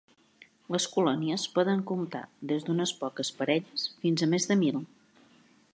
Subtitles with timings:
[0.75, 4.83] Les colònies poden comptar des d'unes poques parelles fins a més de mil.